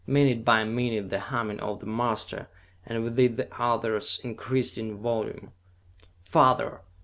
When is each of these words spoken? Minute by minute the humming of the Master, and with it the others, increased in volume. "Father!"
Minute 0.07 0.43
by 0.43 0.63
minute 0.63 1.11
the 1.11 1.19
humming 1.19 1.59
of 1.59 1.79
the 1.79 1.85
Master, 1.85 2.49
and 2.87 3.03
with 3.03 3.19
it 3.19 3.37
the 3.37 3.47
others, 3.61 4.19
increased 4.23 4.79
in 4.79 4.97
volume. 4.97 5.51
"Father!" 6.23 6.81